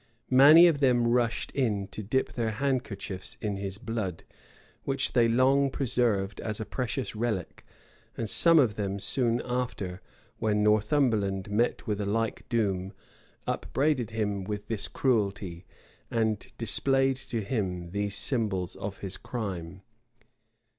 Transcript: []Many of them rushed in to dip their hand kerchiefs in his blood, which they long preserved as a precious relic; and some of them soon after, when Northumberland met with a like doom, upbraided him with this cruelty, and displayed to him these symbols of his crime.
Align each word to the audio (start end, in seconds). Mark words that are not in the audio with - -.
[]Many 0.47 0.65
of 0.65 0.79
them 0.79 1.07
rushed 1.07 1.51
in 1.51 1.85
to 1.89 2.01
dip 2.01 2.33
their 2.33 2.49
hand 2.49 2.83
kerchiefs 2.83 3.37
in 3.39 3.57
his 3.57 3.77
blood, 3.77 4.23
which 4.83 5.13
they 5.13 5.27
long 5.27 5.69
preserved 5.69 6.41
as 6.41 6.59
a 6.59 6.65
precious 6.65 7.15
relic; 7.15 7.63
and 8.17 8.27
some 8.27 8.57
of 8.57 8.73
them 8.77 8.99
soon 8.99 9.43
after, 9.45 10.01
when 10.39 10.63
Northumberland 10.63 11.51
met 11.51 11.85
with 11.85 12.01
a 12.01 12.07
like 12.07 12.49
doom, 12.49 12.93
upbraided 13.45 14.09
him 14.09 14.43
with 14.43 14.65
this 14.67 14.87
cruelty, 14.87 15.67
and 16.09 16.51
displayed 16.57 17.17
to 17.17 17.43
him 17.43 17.91
these 17.91 18.15
symbols 18.15 18.75
of 18.77 18.97
his 19.05 19.17
crime. 19.17 19.83